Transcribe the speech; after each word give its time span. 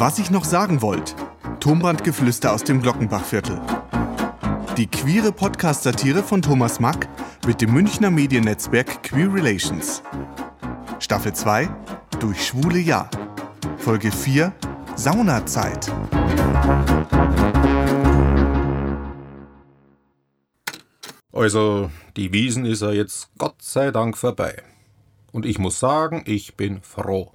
Was 0.00 0.18
ich 0.18 0.30
noch 0.30 0.46
sagen 0.46 0.80
wollte. 0.80 1.14
Tonbandgeflüster 1.60 2.54
aus 2.54 2.64
dem 2.64 2.80
Glockenbachviertel. 2.80 3.60
Die 4.78 4.86
queere 4.86 5.30
Podcast-Satire 5.30 6.22
von 6.22 6.40
Thomas 6.40 6.80
Mack 6.80 7.06
mit 7.46 7.60
dem 7.60 7.74
Münchner 7.74 8.10
Mediennetzwerk 8.10 9.02
Queer 9.02 9.30
Relations. 9.30 10.02
Staffel 11.00 11.34
2 11.34 11.68
Durch 12.18 12.46
schwule 12.46 12.78
Ja. 12.78 13.10
Folge 13.76 14.10
4 14.10 14.54
Saunazeit. 14.96 15.92
Also, 21.30 21.90
die 22.16 22.32
Wiesen 22.32 22.64
ist 22.64 22.80
ja 22.80 22.90
jetzt 22.90 23.28
Gott 23.36 23.60
sei 23.60 23.90
Dank 23.90 24.16
vorbei. 24.16 24.62
Und 25.30 25.44
ich 25.44 25.58
muss 25.58 25.78
sagen, 25.78 26.22
ich 26.24 26.56
bin 26.56 26.80
froh. 26.80 27.34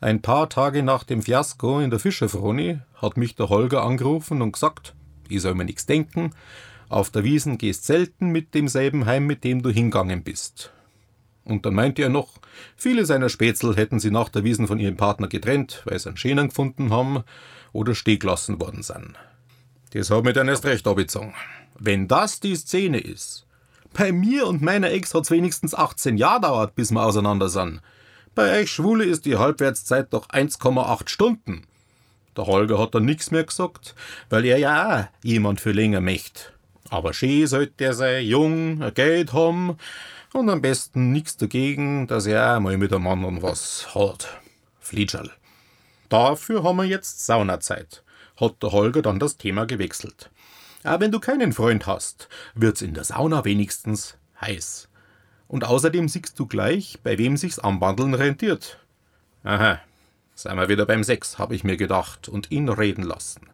Ein 0.00 0.20
paar 0.20 0.48
Tage 0.48 0.82
nach 0.82 1.04
dem 1.04 1.22
Fiasko 1.22 1.80
in 1.80 1.90
der 1.90 1.98
Fischerfroni 1.98 2.80
hat 3.00 3.16
mich 3.16 3.36
der 3.36 3.48
Holger 3.48 3.82
angerufen 3.82 4.42
und 4.42 4.52
gesagt, 4.52 4.94
ich 5.28 5.40
soll 5.40 5.54
mir 5.54 5.64
nichts 5.64 5.86
denken, 5.86 6.32
auf 6.88 7.10
der 7.10 7.24
Wiesen 7.24 7.58
gehst 7.58 7.86
selten 7.86 8.30
mit 8.30 8.54
demselben 8.54 9.06
heim, 9.06 9.26
mit 9.26 9.44
dem 9.44 9.62
du 9.62 9.70
hingangen 9.70 10.22
bist. 10.22 10.72
Und 11.44 11.66
dann 11.66 11.74
meinte 11.74 12.02
er 12.02 12.08
noch, 12.08 12.38
viele 12.76 13.04
seiner 13.06 13.28
Spätzl 13.28 13.76
hätten 13.76 14.00
sie 14.00 14.10
nach 14.10 14.28
der 14.28 14.44
Wiesen 14.44 14.66
von 14.66 14.78
ihrem 14.78 14.96
Partner 14.96 15.28
getrennt, 15.28 15.82
weil 15.84 15.98
sie 15.98 16.08
einen 16.08 16.16
Schänen 16.16 16.48
gefunden 16.48 16.90
haben 16.90 17.24
oder 17.72 17.94
stehgelassen 17.94 18.60
worden 18.60 18.82
sind. 18.82 19.14
Das 19.92 20.10
hat 20.10 20.24
mir 20.24 20.32
dann 20.32 20.48
erst 20.48 20.64
recht 20.64 20.86
abgezogen. 20.86 21.34
Wenn 21.78 22.08
das 22.08 22.40
die 22.40 22.56
Szene 22.56 22.98
ist. 22.98 23.46
Bei 23.92 24.10
mir 24.10 24.46
und 24.46 24.62
meiner 24.62 24.90
Ex 24.90 25.14
hat's 25.14 25.30
wenigstens 25.30 25.74
18 25.74 26.16
Jahre 26.16 26.40
dauert, 26.40 26.74
bis 26.74 26.90
wir 26.90 27.04
auseinander 27.04 27.48
sind. 27.48 27.80
Bei 28.34 28.60
euch 28.60 28.70
Schwule 28.70 29.04
ist 29.04 29.26
die 29.26 29.36
Halbwertszeit 29.36 30.12
doch 30.12 30.28
1,8 30.28 31.08
Stunden. 31.08 31.62
Der 32.36 32.46
Holger 32.46 32.80
hat 32.80 32.94
dann 32.94 33.04
nichts 33.04 33.30
mehr 33.30 33.44
gesagt, 33.44 33.94
weil 34.28 34.44
er 34.44 34.58
ja 34.58 35.02
auch 35.02 35.04
jemand 35.22 35.60
für 35.60 35.70
länger 35.70 36.00
möchte. 36.00 36.40
Aber 36.90 37.14
schön 37.14 37.46
sollte 37.46 37.84
er 37.84 37.94
sein, 37.94 38.24
jung, 38.24 38.82
ein 38.82 38.92
Geld 38.94 39.32
haben 39.32 39.76
und 40.32 40.50
am 40.50 40.60
besten 40.60 41.12
nichts 41.12 41.36
dagegen, 41.36 42.08
dass 42.08 42.26
er 42.26 42.56
auch 42.56 42.60
mal 42.60 42.76
mit 42.76 42.92
einem 42.92 43.06
anderen 43.06 43.40
was 43.40 43.94
hat. 43.94 44.40
Flietscherl. 44.80 45.30
Dafür 46.08 46.64
haben 46.64 46.78
wir 46.78 46.84
jetzt 46.84 47.24
Saunazeit, 47.24 48.02
hat 48.40 48.60
der 48.62 48.72
Holger 48.72 49.02
dann 49.02 49.20
das 49.20 49.36
Thema 49.36 49.64
gewechselt. 49.64 50.30
Aber 50.82 51.04
wenn 51.04 51.12
du 51.12 51.20
keinen 51.20 51.52
Freund 51.52 51.86
hast, 51.86 52.28
wird's 52.54 52.82
in 52.82 52.94
der 52.94 53.04
Sauna 53.04 53.44
wenigstens 53.44 54.16
heiß. 54.40 54.88
Und 55.48 55.64
außerdem 55.64 56.08
siehst 56.08 56.38
du 56.38 56.46
gleich, 56.46 56.98
bei 57.02 57.18
wem 57.18 57.36
sich's 57.36 57.58
anbandeln 57.58 58.14
rentiert. 58.14 58.78
Aha, 59.42 59.80
seien 60.34 60.56
wir 60.56 60.68
wieder 60.68 60.86
beim 60.86 61.04
Sex, 61.04 61.38
habe 61.38 61.54
ich 61.54 61.64
mir 61.64 61.76
gedacht 61.76 62.28
und 62.28 62.50
ihn 62.50 62.68
reden 62.68 63.02
lassen. 63.02 63.48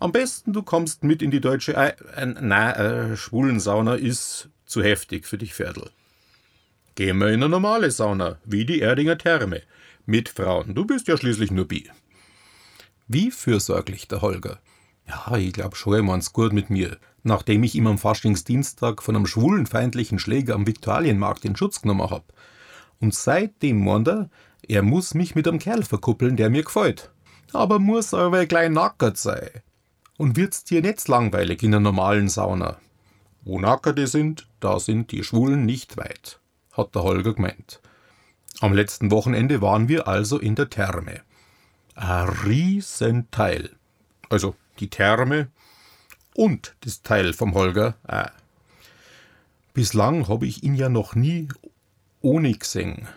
Am 0.00 0.10
besten 0.10 0.52
du 0.52 0.62
kommst 0.62 1.04
mit 1.04 1.22
in 1.22 1.30
die 1.30 1.40
deutsche, 1.40 1.74
äh, 1.74 1.94
äh, 2.16 2.26
na, 2.26 2.74
äh, 2.74 3.16
schwulen 3.16 3.60
Sauna 3.60 3.94
ist 3.94 4.48
zu 4.66 4.82
heftig 4.82 5.26
für 5.26 5.38
dich, 5.38 5.54
Pferdl. 5.54 5.90
Gehen 6.96 7.18
wir 7.18 7.28
in 7.28 7.34
eine 7.34 7.48
normale 7.48 7.90
Sauna, 7.90 8.38
wie 8.44 8.64
die 8.64 8.80
Erdinger 8.80 9.16
Therme, 9.16 9.62
mit 10.04 10.28
Frauen. 10.28 10.74
Du 10.74 10.84
bist 10.84 11.06
ja 11.06 11.16
schließlich 11.16 11.50
nur 11.52 11.68
bi. 11.68 11.88
Wie 13.06 13.30
fürsorglich 13.30 14.08
der 14.08 14.22
Holger. 14.22 14.58
Ja, 15.06 15.36
ich 15.36 15.52
glaub 15.52 15.76
schon, 15.76 15.94
er 15.94 16.02
meint's 16.02 16.32
gut 16.32 16.52
mit 16.52 16.70
mir. 16.70 16.96
Nachdem 17.22 17.62
ich 17.62 17.74
ihm 17.74 17.86
am 17.86 17.98
Faschingsdienstag 17.98 19.02
von 19.02 19.16
einem 19.16 19.26
schwulenfeindlichen 19.26 20.18
Schläger 20.18 20.54
am 20.54 20.66
Viktualienmarkt 20.66 21.44
in 21.44 21.56
Schutz 21.56 21.82
genommen 21.82 22.10
hab. 22.10 22.32
Und 23.00 23.14
seitdem 23.14 23.84
meint 23.84 24.08
er, 24.08 24.30
er 24.66 24.82
muss 24.82 25.14
mich 25.14 25.34
mit 25.34 25.46
einem 25.48 25.58
Kerl 25.58 25.82
verkuppeln, 25.82 26.36
der 26.36 26.50
mir 26.50 26.62
gefällt. 26.62 27.10
Aber 27.52 27.78
muss 27.78 28.14
aber 28.14 28.46
gleich 28.46 28.70
nackert 28.70 29.18
sein. 29.18 29.50
Und 30.18 30.36
wird's 30.36 30.64
dir 30.64 30.82
nicht 30.82 31.06
langweilig 31.08 31.62
in 31.62 31.74
einer 31.74 31.80
normalen 31.80 32.28
Sauna? 32.28 32.78
Wo 33.44 33.58
Nackerte 33.58 34.06
sind, 34.06 34.46
da 34.60 34.78
sind 34.78 35.10
die 35.10 35.24
Schwulen 35.24 35.66
nicht 35.66 35.96
weit, 35.96 36.38
hat 36.72 36.94
der 36.94 37.02
Holger 37.02 37.34
gemeint. 37.34 37.80
Am 38.60 38.72
letzten 38.72 39.10
Wochenende 39.10 39.60
waren 39.60 39.88
wir 39.88 40.06
also 40.06 40.38
in 40.38 40.54
der 40.54 40.70
Therme. 40.70 41.22
Ein 41.96 42.28
Riesenteil. 42.28 43.70
Also 44.28 44.54
die 44.80 44.88
Therme 44.88 45.48
und 46.34 46.74
das 46.80 47.02
Teil 47.02 47.32
vom 47.32 47.54
Holger 47.54 47.96
auch. 48.06 48.30
Bislang 49.74 50.28
habe 50.28 50.46
ich 50.46 50.62
ihn 50.62 50.74
ja 50.74 50.88
noch 50.88 51.14
nie 51.14 51.48
ohne 52.20 52.52
gesehen. 52.52 53.08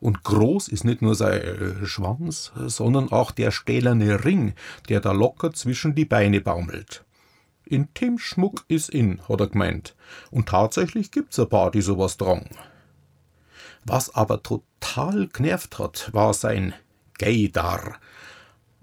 Und 0.00 0.24
groß 0.24 0.68
ist 0.68 0.84
nicht 0.84 1.02
nur 1.02 1.14
sein 1.14 1.40
äh, 1.40 1.86
Schwanz, 1.86 2.52
sondern 2.66 3.12
auch 3.12 3.30
der 3.30 3.50
stählerne 3.50 4.24
Ring, 4.24 4.54
der 4.88 5.00
da 5.00 5.12
locker 5.12 5.52
zwischen 5.52 5.94
die 5.94 6.04
Beine 6.04 6.40
baumelt. 6.40 7.04
Intimschmuck 7.64 8.64
ist 8.66 8.90
in, 8.90 9.20
hat 9.28 9.40
er 9.40 9.46
gemeint. 9.48 9.94
Und 10.30 10.48
tatsächlich 10.48 11.10
gibt's 11.10 11.38
ein 11.38 11.48
paar, 11.48 11.70
die 11.70 11.82
sowas 11.82 12.16
tragen. 12.16 12.50
Was 13.84 14.14
aber 14.14 14.42
total 14.42 15.28
genervt 15.28 15.78
hat, 15.78 16.12
war 16.12 16.34
sein 16.34 16.74
Gaydar, 17.18 17.96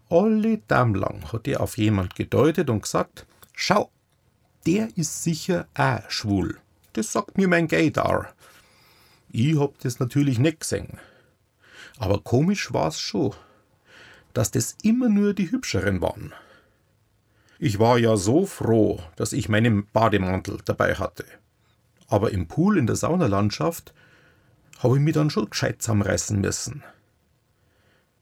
alle 0.09 0.58
Dam 0.68 0.96
lang 0.96 1.31
hat 1.31 1.47
er 1.47 1.62
auf 1.62 1.78
jemand 1.78 2.16
gedeutet 2.16 2.70
und 2.70 2.81
gesagt, 2.81 3.25
schau, 3.53 3.92
der 4.66 4.90
ist 4.96 5.24
sicher 5.24 5.68
auch 5.75 6.09
schwul. 6.09 6.58
Das 6.94 7.12
sagt 7.12 7.38
mir 7.38 7.47
mein 7.47 7.68
Gaydar. 7.68 8.34
Ich 9.31 9.58
hab 9.59 9.80
das 9.80 10.00
natürlich 10.00 10.40
nicht 10.40 10.62
gesehen. 10.62 10.97
Aber 11.97 12.22
komisch 12.22 12.74
war's 12.74 13.00
schon, 13.00 13.34
dass 14.34 14.52
das 14.52 14.75
immer 14.81 15.09
nur 15.09 15.34
die 15.34 15.52
Hübscheren 15.52 16.02
waren. 16.02 16.34
Ich 17.59 17.78
war 17.78 17.97
ja 17.97 18.16
so 18.16 18.46
froh, 18.46 19.02
dass 19.18 19.34
ich 19.34 19.50
meinen 19.50 19.86
Bademantel 19.91 20.59
dabei 20.66 20.96
hatte. 20.96 21.26
Aber 22.08 22.31
im 22.31 22.47
Pool 22.47 22.78
in 22.78 22.88
der 22.88 22.96
Saunalandschaft 22.96 23.94
habe 24.80 24.96
ich 24.96 25.02
mich 25.02 25.14
dann 25.14 25.30
schon 25.30 25.50
gescheit 25.50 25.81
zusammenreißen 25.81 26.40
müssen. 26.40 26.84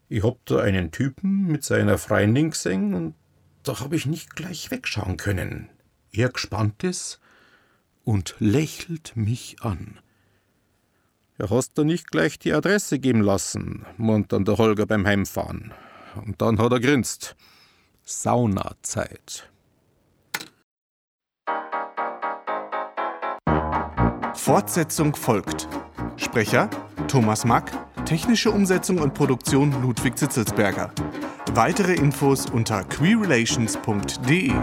Ich 0.09 0.23
hab 0.23 0.45
da 0.45 0.59
einen 0.59 0.91
Typen 0.91 1.47
mit 1.47 1.65
seiner 1.65 1.97
Freundin 1.97 2.51
gesehen 2.51 2.93
und 2.93 3.15
da 3.63 3.81
hab 3.81 3.91
ich 3.91 4.05
nicht 4.05 4.35
gleich 4.35 4.71
wegschauen 4.71 5.17
können. 5.17 5.69
Er 6.11 6.29
gespannt 6.29 6.83
ist 6.83 7.19
und 8.05 8.35
lächelt 8.39 9.17
mich 9.17 9.57
an. 9.61 9.99
Ja, 11.37 11.49
hast 11.49 11.77
du 11.77 11.83
nicht 11.83 12.09
gleich 12.09 12.39
die 12.39 12.53
Adresse 12.53 12.99
geben 12.99 13.21
lassen, 13.21 13.85
meint 13.97 14.31
dann 14.31 14.45
der 14.45 14.57
Holger 14.57 14.85
beim 14.85 15.05
Heimfahren. 15.05 15.73
Und 16.25 16.41
dann 16.41 16.57
hat 16.57 16.71
er 16.71 16.79
grinst. 16.79 17.35
Saunazeit. 18.03 19.51
Fortsetzung 24.33 25.15
folgt. 25.15 25.67
Sprecher 26.15 26.69
Thomas 27.09 27.43
Mack, 27.43 27.71
technische 28.07 28.51
Umsetzung 28.51 28.99
und 28.99 29.13
Produktion 29.13 29.81
Ludwig 29.81 30.17
Zitzelsberger. 30.17 30.91
Weitere 31.53 31.93
Infos 31.93 32.49
unter 32.49 32.85
queerrelations.de. 32.85 34.53